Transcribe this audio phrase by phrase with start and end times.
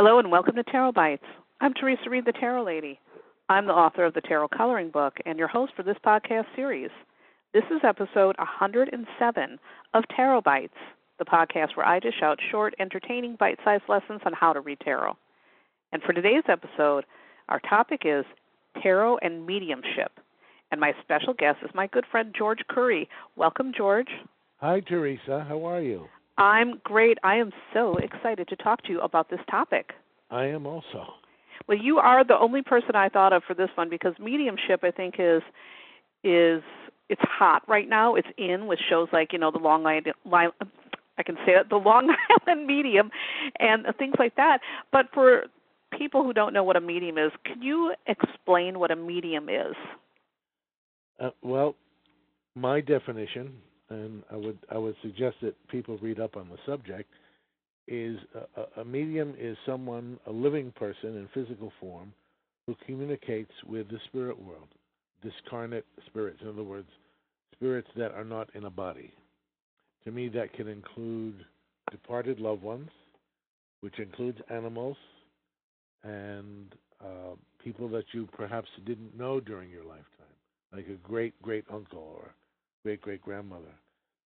[0.00, 1.24] Hello and welcome to Tarot Bites.
[1.60, 3.00] I'm Theresa Reed, the Tarot Lady.
[3.48, 6.90] I'm the author of the Tarot Coloring Book and your host for this podcast series.
[7.52, 9.58] This is episode 107
[9.94, 10.76] of Tarot Bites,
[11.18, 14.78] the podcast where I dish out short, entertaining, bite sized lessons on how to read
[14.78, 15.16] tarot.
[15.90, 17.04] And for today's episode,
[17.48, 18.24] our topic is
[18.80, 20.12] tarot and mediumship.
[20.70, 23.08] And my special guest is my good friend George Curry.
[23.34, 24.10] Welcome, George.
[24.58, 25.44] Hi, Theresa.
[25.48, 26.06] How are you?
[26.38, 27.18] I'm great.
[27.24, 29.92] I am so excited to talk to you about this topic.
[30.30, 31.04] I am also.
[31.66, 34.92] Well, you are the only person I thought of for this one because mediumship, I
[34.92, 35.42] think, is
[36.22, 36.62] is
[37.08, 38.14] it's hot right now.
[38.14, 41.76] It's in with shows like you know the Long Island, I can say it, the
[41.76, 42.14] Long
[42.46, 43.10] Island Medium,
[43.58, 44.60] and things like that.
[44.92, 45.44] But for
[45.96, 49.74] people who don't know what a medium is, can you explain what a medium is?
[51.18, 51.74] Uh, well,
[52.54, 53.54] my definition
[53.90, 57.10] and I would I would suggest that people read up on the subject,
[57.86, 58.18] is
[58.56, 62.12] a, a medium is someone, a living person in physical form,
[62.66, 64.68] who communicates with the spirit world,
[65.22, 66.38] discarnate spirits.
[66.42, 66.88] In other words,
[67.54, 69.12] spirits that are not in a body.
[70.04, 71.44] To me, that can include
[71.90, 72.90] departed loved ones,
[73.80, 74.96] which includes animals
[76.04, 80.04] and uh, people that you perhaps didn't know during your lifetime,
[80.72, 82.34] like a great great uncle or
[82.88, 83.74] great great grandmother.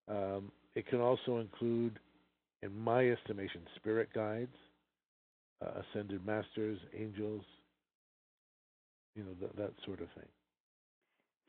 [0.08, 1.98] Um, it can also include,
[2.62, 4.54] in my estimation, spirit guides,
[5.60, 7.42] uh, ascended masters, angels,
[9.16, 10.28] you know, th- that sort of thing.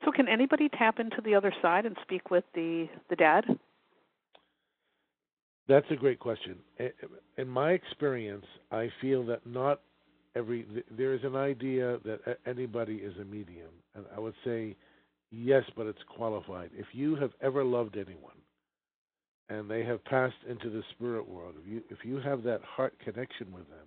[0.04, 3.44] So, can anybody tap into the other side and speak with the the dead?
[5.68, 6.56] That's a great question.
[7.38, 9.80] In my experience, I feel that not
[10.34, 14.74] every there is an idea that anybody is a medium, and I would say
[15.36, 16.70] Yes, but it's qualified.
[16.74, 18.36] If you have ever loved anyone
[19.48, 22.94] and they have passed into the spirit world, if you if you have that heart
[23.04, 23.86] connection with them,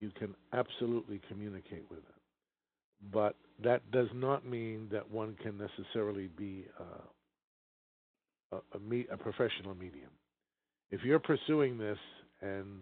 [0.00, 2.12] you can absolutely communicate with them.
[3.12, 9.16] But that does not mean that one can necessarily be uh, a, a, me, a
[9.16, 10.10] professional medium.
[10.90, 11.98] If you're pursuing this
[12.40, 12.80] and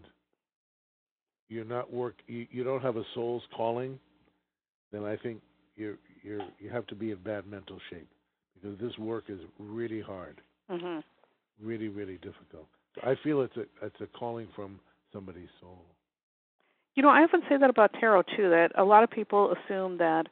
[1.49, 3.99] you're not work, you, you don't have a soul's calling,
[4.93, 5.41] then I think
[5.77, 8.09] you're you're you have to be in bad mental shape
[8.55, 11.01] because this work is really hard, mm-hmm.
[11.65, 12.67] really really difficult.
[12.95, 14.81] So I feel it's a it's a calling from
[15.13, 15.85] somebody's soul.
[16.95, 18.51] You know, I often say that about tarot too.
[18.51, 20.27] That a lot of people assume that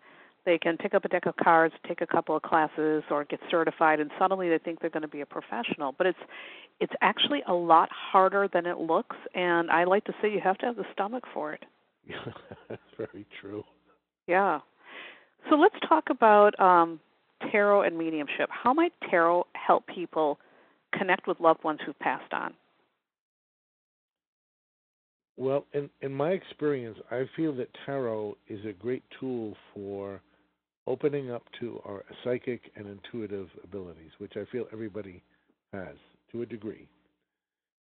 [0.46, 3.40] they can pick up a deck of cards, take a couple of classes, or get
[3.50, 5.92] certified, and suddenly they think they're going to be a professional.
[5.96, 6.18] But it's
[6.80, 10.58] it's actually a lot harder than it looks, and I like to say you have
[10.58, 11.64] to have the stomach for it.
[12.68, 13.64] That's very true.
[14.26, 14.60] Yeah.
[15.50, 17.00] So let's talk about um,
[17.50, 18.48] tarot and mediumship.
[18.50, 20.38] How might tarot help people
[20.96, 22.54] connect with loved ones who've passed on?
[25.36, 30.20] Well, in in my experience, I feel that tarot is a great tool for
[30.86, 35.22] opening up to our psychic and intuitive abilities, which I feel everybody
[35.72, 35.96] has
[36.30, 36.86] to a degree.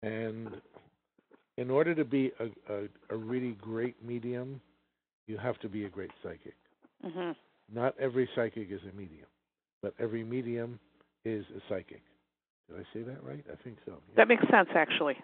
[0.02, 0.60] And
[1.56, 4.60] in order to be a, a, a really great medium,
[5.26, 6.54] you have to be a great psychic.
[7.04, 7.32] Mm-hmm.
[7.72, 9.26] Not every psychic is a medium,
[9.82, 10.78] but every medium
[11.24, 12.02] is a psychic.
[12.68, 13.44] Did I say that right?
[13.50, 13.92] I think so.
[13.92, 14.14] Yeah.
[14.16, 15.16] That makes sense, actually.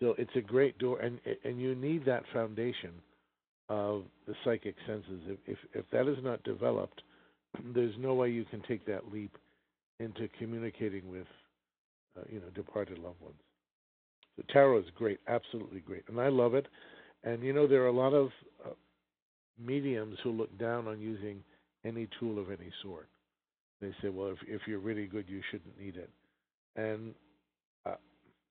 [0.00, 2.92] So it's a great door, and and you need that foundation
[3.68, 5.20] of the psychic senses.
[5.26, 7.02] If if, if that is not developed,
[7.74, 9.36] there's no way you can take that leap
[10.00, 11.26] into communicating with,
[12.18, 13.36] uh, you know, departed loved ones.
[14.36, 16.66] So tarot is great, absolutely great, and I love it.
[17.22, 18.30] And you know, there are a lot of
[18.64, 18.70] uh,
[19.58, 21.42] mediums who look down on using
[21.84, 23.08] any tool of any sort.
[23.80, 26.10] They say, well, if if you're really good, you shouldn't need it.
[26.76, 27.14] And
[27.84, 27.96] uh,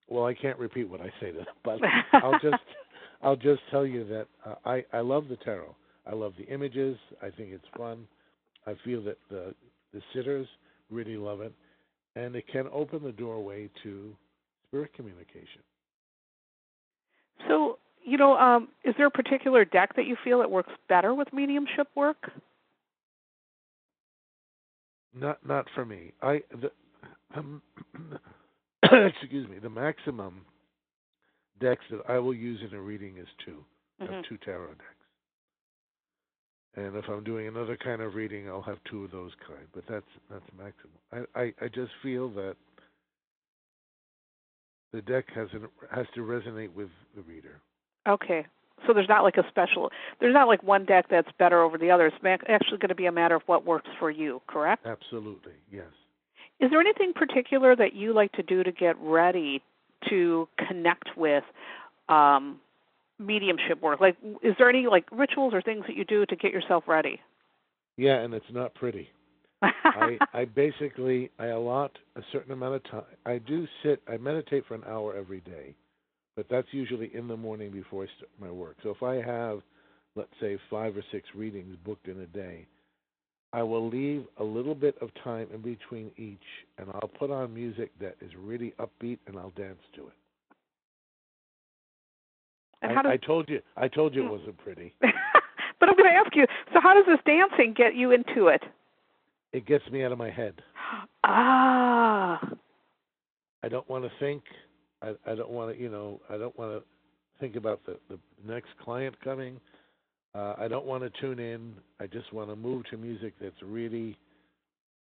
[0.08, 1.78] well, I can't repeat what I say to them, but
[2.12, 2.62] I'll just
[3.22, 5.74] I'll just tell you that uh, I I love the tarot.
[6.06, 6.98] I love the images.
[7.22, 8.06] I think it's fun.
[8.66, 9.54] I feel that the
[9.92, 10.46] the sitters
[10.90, 11.52] really love it,
[12.16, 14.14] and it can open the doorway to
[14.66, 15.62] spirit communication.
[17.48, 21.14] So, you know, um, is there a particular deck that you feel that works better
[21.14, 22.30] with mediumship work?
[25.14, 26.12] Not not for me.
[26.22, 26.70] I the
[27.36, 27.62] um,
[28.82, 29.58] excuse me.
[29.58, 30.42] The maximum
[31.60, 34.12] decks that I will use in a reading is 2 mm-hmm.
[34.12, 34.80] I have two tarot decks.
[36.74, 39.66] And if I'm doing another kind of reading, I'll have two of those kind.
[39.74, 41.26] But that's that's maximum.
[41.34, 42.56] I I, I just feel that
[44.92, 47.60] the deck has an, has to resonate with the reader.
[48.08, 48.46] Okay.
[48.86, 49.90] So there's not like a special.
[50.20, 52.06] There's not like one deck that's better over the other.
[52.06, 52.16] It's
[52.48, 54.42] actually going to be a matter of what works for you.
[54.48, 54.84] Correct?
[54.84, 55.52] Absolutely.
[55.70, 55.86] Yes.
[56.60, 59.62] Is there anything particular that you like to do to get ready
[60.08, 61.44] to connect with
[62.08, 62.60] um,
[63.18, 64.00] mediumship work?
[64.00, 67.20] Like, is there any like rituals or things that you do to get yourself ready?
[67.96, 69.08] Yeah, and it's not pretty.
[69.62, 73.02] I I basically I allot a certain amount of time.
[73.26, 74.02] I do sit.
[74.08, 75.74] I meditate for an hour every day,
[76.36, 78.76] but that's usually in the morning before I start my work.
[78.82, 79.60] So if I have,
[80.14, 82.66] let's say, five or six readings booked in a day,
[83.52, 86.38] I will leave a little bit of time in between each,
[86.78, 90.14] and I'll put on music that is really upbeat, and I'll dance to it.
[92.80, 93.60] And I, how does I told you.
[93.76, 94.32] I told you it Hmm.
[94.32, 94.94] wasn't pretty.
[95.00, 96.46] but I'm going to ask you.
[96.72, 98.62] So, how does this dancing get you into it?
[99.52, 100.54] It gets me out of my head.
[101.24, 102.40] Ah,
[103.62, 104.42] I don't want to think.
[105.02, 106.82] I I don't want to you know I don't want to
[107.40, 109.60] think about the the next client coming.
[110.34, 111.74] Uh, I don't want to tune in.
[112.00, 114.16] I just want to move to music that's really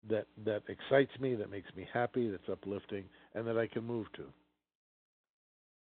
[0.09, 4.07] that that excites me, that makes me happy, that's uplifting, and that I can move
[4.13, 4.23] to.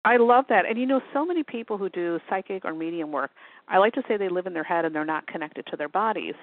[0.04, 0.64] I love that.
[0.66, 3.30] And you know, so many people who do psychic or medium work,
[3.68, 5.88] I like to say they live in their head and they're not connected to their
[5.88, 6.34] bodies,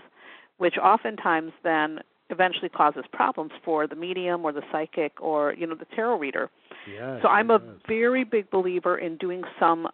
[0.57, 1.99] which oftentimes then
[2.29, 6.49] eventually causes problems for the medium or the psychic or you know the tarot reader.
[6.91, 7.21] Yeah.
[7.21, 7.75] So I'm a yes.
[7.87, 9.87] very big believer in doing some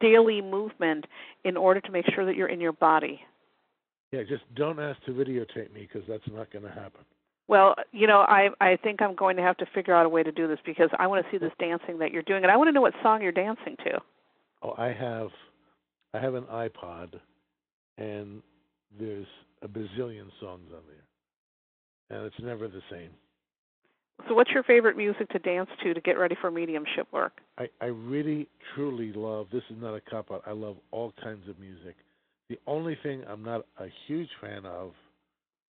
[0.00, 1.06] daily movement
[1.44, 3.20] in order to make sure that you're in your body.
[4.12, 4.22] yeah.
[4.22, 7.00] Just don't ask to videotape me because that's not going to happen.
[7.48, 10.22] Well, you know, I I think I'm going to have to figure out a way
[10.22, 12.56] to do this because I want to see this dancing that you're doing and I
[12.56, 14.00] want to know what song you're dancing to.
[14.62, 15.28] Oh, I have,
[16.14, 17.18] I have an iPod,
[17.98, 18.42] and
[18.98, 19.26] there's
[19.62, 21.04] a bazillion songs on there,
[22.12, 23.10] and it's never the same.
[24.28, 27.40] So what's your favorite music to dance to to get ready for mediumship work?
[27.58, 30.42] I, I really truly love this is not a cop out.
[30.46, 31.96] I love all kinds of music.
[32.48, 34.92] The only thing I'm not a huge fan of,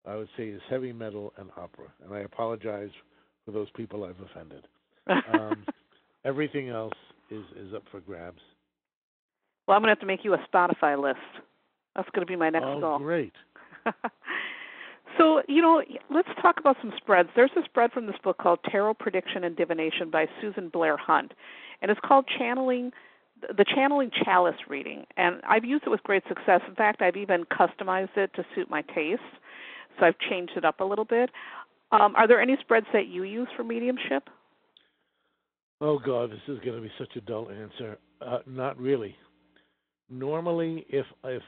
[0.07, 1.87] I would say, is heavy metal and opera.
[2.05, 2.91] And I apologize
[3.45, 4.67] for those people I've offended.
[5.09, 5.65] Um,
[6.25, 6.93] everything else
[7.31, 8.41] is, is up for grabs.
[9.67, 11.19] well, I'm going to have to make you a Spotify list.
[11.97, 12.99] That's going to be my next oh, goal.
[12.99, 13.33] great.
[15.19, 17.29] so, you know, let's talk about some spreads.
[17.37, 21.33] There's a spread from this book called Tarot Prediction and Divination by Susyn Blair Hunt,
[21.83, 22.93] and it's called Channeling
[23.57, 25.05] the Channeling Chalice reading.
[25.17, 26.63] And I've used it with great success.
[26.67, 29.21] In fact, I've even customized it to suit my taste.
[29.99, 31.31] So I've changed it up a little bit.
[31.93, 34.29] Um, are there any spreads that you use for mediumship?
[35.81, 37.99] Oh God, this is going to be such a dull answer.
[38.21, 39.15] Uh, not really.
[40.09, 41.43] Normally, if if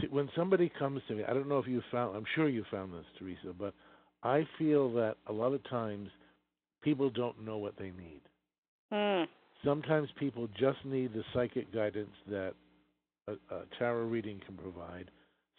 [0.00, 2.16] see, when somebody comes to me, I don't know if you found.
[2.16, 3.74] I'm sure you found this, Theresa, but
[4.22, 6.08] I feel that a lot of times
[6.82, 8.20] people don't know what they need.
[8.92, 9.26] Mm.
[9.64, 12.54] Sometimes people just need the psychic guidance that
[13.28, 15.10] a, a tarot reading can provide.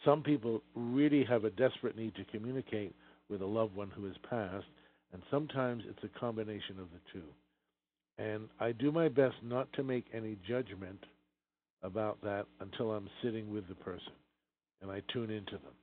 [0.04, 2.96] Some people really have a desperate need to communicate
[3.30, 4.66] with a loved one who has passed,
[5.14, 7.24] and sometimes it's a combination of the two.
[8.18, 11.04] And I do my best not to make any judgment
[11.84, 14.14] about that until I'm sitting with the person
[14.82, 15.76] and I tune into them.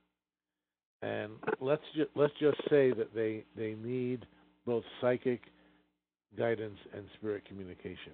[1.01, 1.31] And
[1.61, 4.25] let's just let's just say that they they need
[4.65, 5.41] both psychic
[6.37, 8.13] guidance and spirit communication.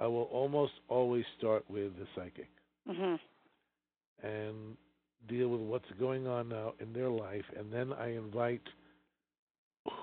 [0.00, 2.48] I will almost always start with the psychic
[2.88, 3.20] Mhm.
[4.22, 4.76] and
[5.28, 8.62] deal with what's going on now in their life, and then I invite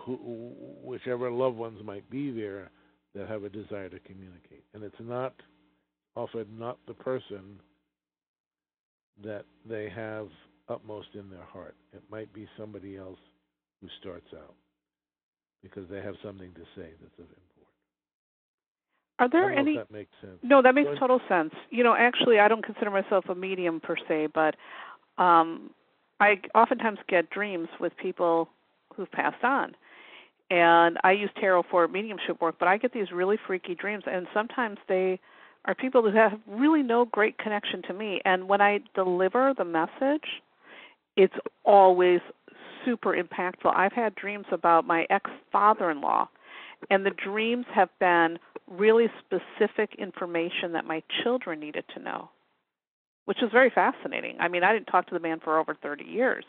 [0.06, 2.70] who, whichever loved ones might be there
[3.16, 4.64] that have a desire to communicate.
[4.74, 5.34] And it's not
[6.16, 7.60] often not the person
[9.24, 10.28] that they have
[10.70, 11.76] utmost in their heart.
[11.94, 13.20] It might be somebody else
[13.82, 14.56] who starts out
[15.62, 17.50] because they have something to say that's of import.
[19.20, 20.38] Are I there any if that makes sense.
[20.42, 21.54] No, that makes total sense.
[21.70, 24.56] You know, actually, I don't consider myself a medium per se, but
[25.22, 25.72] um,
[26.20, 28.48] I oftentimes get dreams with people
[28.96, 29.76] who've passed on,
[30.50, 32.56] and I use tarot for mediumship work.
[32.60, 35.20] But I get these really freaky dreams, and sometimes they
[35.66, 38.22] are people who have really no great connection to me.
[38.26, 40.42] And when I deliver the message,
[41.16, 41.36] it's
[41.66, 42.22] always
[42.86, 43.76] super impactful.
[43.76, 46.30] I've had dreams about my ex father-in-law,
[46.90, 52.30] and the dreams have been really specific information that my children needed to know,
[53.26, 54.38] which is very fascinating.
[54.40, 56.46] I mean, I didn't talk to the man for over 30 years.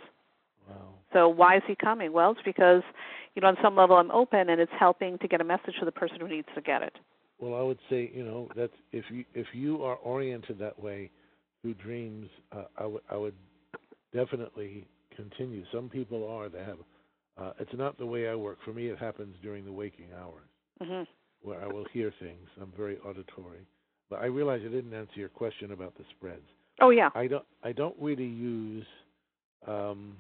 [0.69, 0.77] Wow.
[1.13, 2.13] So why is he coming?
[2.13, 2.83] Well, it's because,
[3.35, 5.85] you know, on some level I'm open and it's helping to get a message to
[5.85, 6.97] the person who needs to get it.
[7.41, 11.11] Well, I would say, you know, that if you if you are oriented that way
[11.63, 13.35] through dreams, uh, I would I would
[14.13, 15.65] definitely continue.
[15.73, 16.49] Some people are.
[16.49, 16.79] They have.
[17.39, 18.59] Uh, it's not the way I work.
[18.65, 20.49] For me, it happens during the waking hours
[20.83, 21.07] Mhm.
[21.43, 22.47] where I will hear things.
[22.61, 23.67] I'm very auditory.
[24.11, 26.47] But I realize I didn't answer your question about the spreads.
[26.81, 27.11] Oh yeah.
[27.15, 28.87] I don't I don't really use
[29.67, 30.17] um,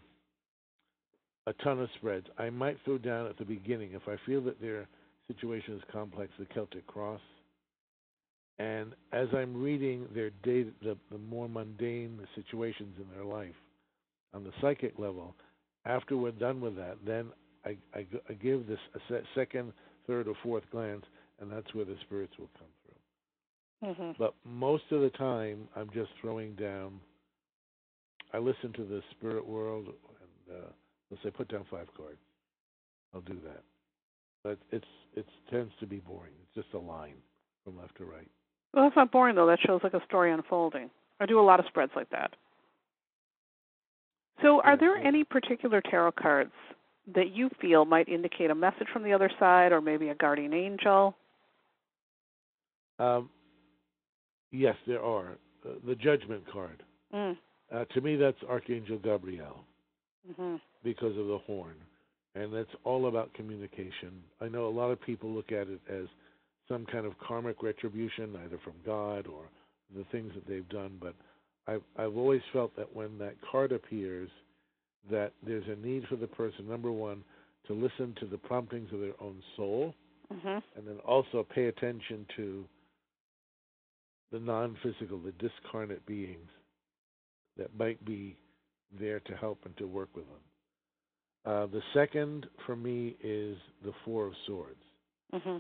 [1.47, 2.27] a ton of spreads.
[2.39, 4.87] I might throw down at the beginning if I feel that their
[5.35, 7.21] situation is complex, the Celtic cross,
[8.61, 13.55] And as I'm reading their day, the, the more mundane situations in their life
[14.35, 15.35] on the psychic level,
[15.87, 17.31] after we're done with that, then
[17.65, 19.73] I, I, I give this a second,
[20.07, 21.05] third, or fourth glance,
[21.41, 23.89] and that's where the spirits will come through.
[23.89, 24.23] Mm-hmm.
[24.23, 27.01] But most of the time, I'm just throwing down.
[28.35, 30.67] I listen to the spirit world, and uh,
[31.11, 32.19] let's say put down five cards.
[33.15, 33.63] I'll do that.
[34.43, 36.33] But it's it tends to be boring.
[36.43, 37.17] It's just a line
[37.65, 38.29] from left to right.
[38.73, 39.47] Well, that's not boring though.
[39.47, 40.91] That shows like a story unfolding.
[41.21, 42.35] I do a lot of spreads like that.
[44.43, 46.53] So, are there any particular tarot cards
[47.15, 50.55] that you feel might indicate a message from the other side, or maybe a guardian
[50.55, 51.15] angel?
[52.99, 53.29] Um,
[54.51, 55.37] yes, there are.
[55.63, 56.83] Uh, the Judgment card.
[57.15, 57.37] Mm.
[57.75, 59.65] Uh, to me, that's Archangel Gabriel
[60.37, 61.75] hmm because of the horn,
[62.35, 64.23] and that's all about communication.
[64.41, 66.07] I know a lot of people look at it as
[66.69, 69.45] some kind of karmic retribution, either from God or
[69.97, 70.99] the things that they've done.
[71.01, 71.15] But
[71.67, 74.31] I've I've always felt that when that card appears,
[75.11, 77.25] that there's a need for the person number one
[77.67, 79.95] to listen to the promptings of their own soul,
[80.31, 82.65] hmm and then also pay attention to
[84.33, 86.49] the non-physical, the discarnate beings
[87.57, 88.37] that might be
[88.99, 90.41] there to help and to work with them.
[91.47, 94.83] Uh, the second for me is the Four of Swords.
[95.33, 95.57] hmm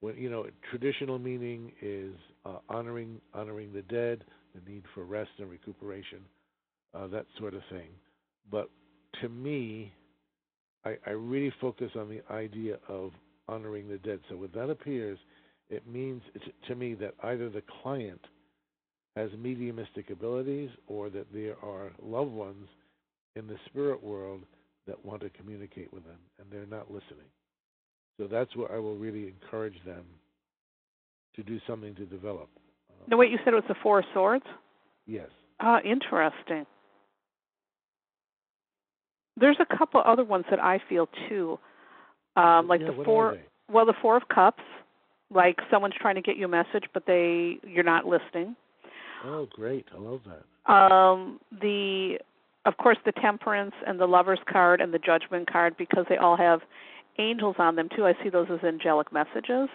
[0.00, 2.14] When you know, traditional meaning is
[2.44, 4.24] uh, honoring honoring the dead,
[4.54, 6.20] the need for rest and recuperation,
[6.94, 7.88] uh, that sort of thing.
[8.50, 8.70] But
[9.22, 9.92] to me,
[10.84, 13.12] I, I really focus on the idea of
[13.48, 14.20] honoring the dead.
[14.28, 15.18] So when that appears,
[15.68, 16.22] it means
[16.68, 18.20] to me that either the client
[19.16, 22.68] has mediumistic abilities or that there are loved ones
[23.36, 24.42] in the spirit world
[24.86, 27.28] that want to communicate with them and they're not listening.
[28.18, 30.04] So that's where I will really encourage them
[31.36, 32.48] to do something to develop.
[32.90, 33.30] Uh, No, wait.
[33.30, 34.44] You said it was the Four of Swords.
[35.06, 35.28] yes.
[35.60, 36.66] Ah, interesting.
[39.36, 41.58] There's a couple other ones that I feel too,
[42.36, 43.38] um, like Yeah, the four.
[43.72, 44.62] Well, the Four of Cups,
[45.30, 48.54] like someone's trying to get you a message, but they you're not listening.
[49.24, 49.86] Oh, great!
[49.94, 50.72] I love that.
[50.72, 52.18] Um, the,
[52.66, 56.36] of course, the Temperance and the Lovers card and the Judgment card because they all
[56.36, 56.60] have
[57.18, 58.06] angels on them too.
[58.06, 59.68] I see those as angelic messages,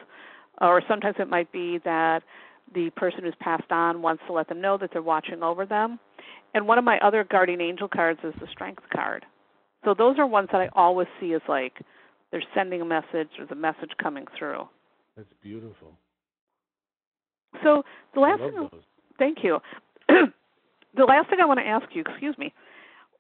[0.62, 2.24] or sometimes it might be that
[2.74, 6.00] the person who's passed on wants to let them know that they're watching over them.
[6.53, 9.25] And one of my other guardian angel cards is the Strength card.
[9.86, 11.74] So those are ones that I always see as like
[12.31, 13.29] they're sending a message.
[13.39, 14.67] or the message coming through.
[15.15, 15.93] That's beautiful.
[17.63, 18.69] So the last thing those.
[19.17, 19.60] Thank you.
[20.08, 22.53] the last thing I want to ask you, excuse me,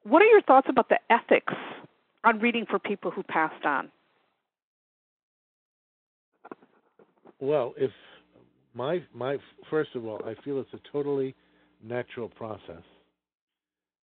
[0.09, 1.53] what are your thoughts about the ethics
[2.23, 3.89] on reading for people who passed on?
[7.39, 7.91] Well, if
[8.73, 9.37] my my
[9.69, 11.35] first of all, I feel it's a totally
[11.81, 12.83] natural process,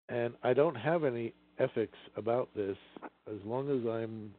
[0.09, 2.77] and I don't have any ethics about this
[3.27, 4.33] as long as I'm.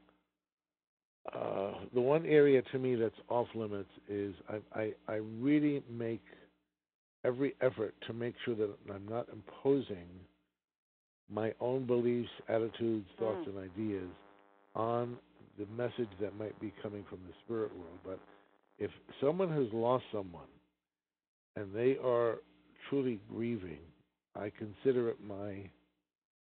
[1.34, 6.22] Uh, the one area to me that's off limits is I, I I really make
[7.24, 10.06] every effort to make sure that I'm not imposing
[11.28, 13.48] my own beliefs, attitudes, thoughts, Mm.
[13.48, 14.10] and ideas
[14.74, 15.18] on
[15.58, 17.98] the message that might be coming from the spirit world.
[18.04, 18.18] But
[18.78, 18.90] if
[19.20, 20.48] someone has lost someone
[21.56, 22.38] and they are
[22.88, 23.80] truly grieving,
[24.34, 25.70] I consider it my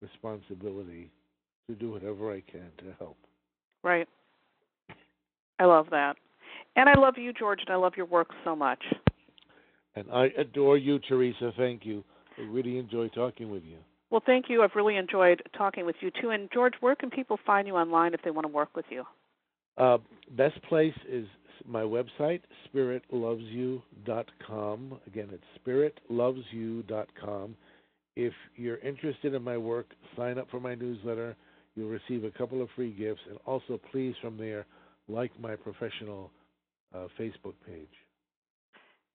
[0.00, 1.10] responsibility
[1.68, 3.16] to do whatever I can to help.
[3.82, 4.08] Right.
[5.58, 6.16] I love that.
[6.76, 8.82] And I love you, George, and I love your work so much.
[9.96, 11.52] And I adore you, Theresa.
[11.56, 12.04] Thank you.
[12.38, 13.78] I really enjoy talking with you.
[14.10, 14.62] Well, thank you.
[14.62, 16.30] I've really enjoyed talking with you too.
[16.30, 19.04] And George, where can people find you online if they want to work with you?
[19.76, 19.98] Uh,
[20.36, 21.26] best place is
[21.66, 22.40] my website,
[22.74, 24.98] spiritlovesyou.com.
[25.06, 25.44] Again, it's
[26.10, 27.56] spiritlovesyou.com.
[28.16, 29.86] If you're interested in my work,
[30.16, 31.36] sign up for my newsletter.
[31.76, 34.66] You'll receive a couple of free gifts, and also please from there
[35.06, 36.32] like my professional
[36.94, 37.86] uh, Facebook page.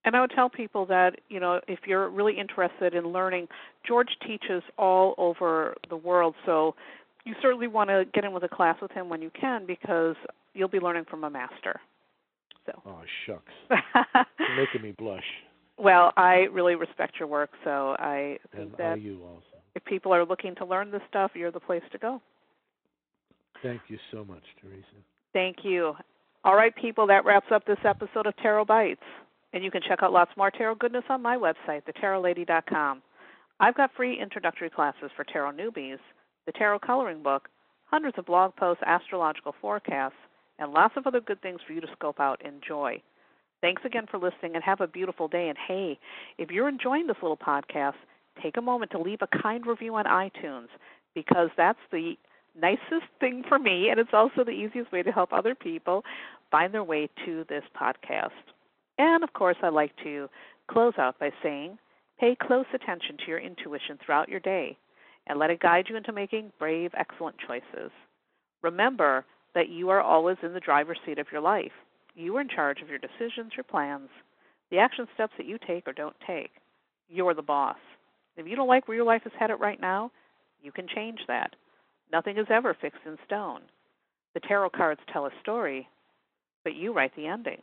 [0.06, 3.48] And I would tell people that, you know, if you're really interested in learning,
[3.88, 6.36] George teaches all over the world.
[6.46, 6.76] So
[7.26, 10.16] you certainly want to get in with a class with him when you can because
[10.54, 11.80] you'll be learning from a master.
[12.66, 15.24] So Oh shucks, you're making me blush,
[15.78, 19.42] well, I really respect your work, so I think and that you also.
[19.76, 22.22] if people are looking to learn this stuff, you're the place to go.
[23.64, 24.86] Thank you so much, Theresa.
[25.32, 25.94] Thank you.
[26.44, 29.02] All right, people, that wraps up this episode of Tarot Bites.
[29.54, 33.02] And you can check out lots more tarot goodness on my website, thetarotlady.com.
[33.60, 36.00] I've got free introductory classes for tarot newbies,
[36.46, 37.48] the tarot coloring book,
[37.86, 40.16] hundreds of blog posts, astrological forecasts,
[40.60, 43.02] and lots of other good things for you to scope out and enjoy.
[43.62, 45.48] Thanks again for listening and have a beautiful day.
[45.50, 45.98] And hey,
[46.38, 47.94] if you're enjoying this little podcast,
[48.42, 50.68] take a moment to leave a kind review on iTunes
[51.16, 52.16] because that's the
[52.60, 56.04] nicest thing for me and it's also the easiest way to help other people
[56.52, 58.30] find their way to this podcast.
[58.98, 60.30] And of course, I like to
[60.70, 61.78] close out by saying
[62.20, 64.78] pay close attention to your intuition throughout your day
[65.28, 67.92] and let it guide you into making brave, excellent choices.
[68.62, 71.72] Remember that you are always in the driver's seat of your life.
[72.16, 74.10] You are in charge of your decisions, your plans,
[74.70, 76.52] the action steps that you take or don't take.
[77.10, 77.78] You're the boss.
[78.38, 80.12] If you don't like where your life is headed right now,
[80.62, 81.56] you can change that.
[82.12, 83.62] Nothing is ever fixed in stone.
[84.34, 85.88] The tarot cards tell a story,
[86.64, 87.62] but you write the ending.